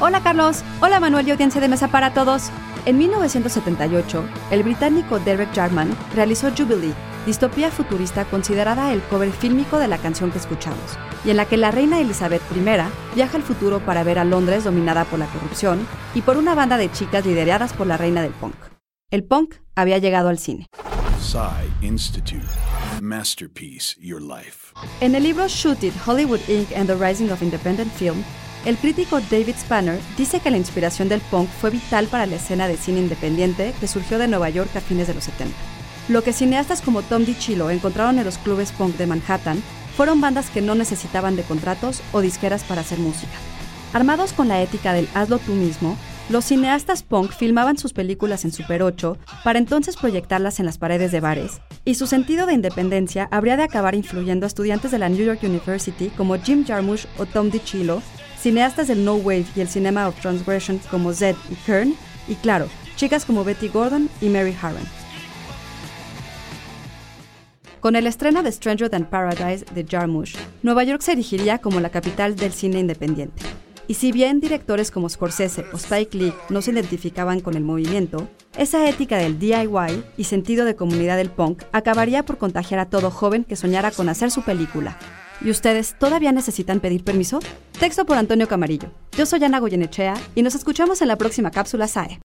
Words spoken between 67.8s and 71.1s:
Con el estreno de Stranger Than Paradise de Jarmusch, Nueva York